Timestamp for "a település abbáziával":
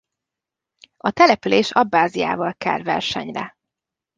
0.97-2.53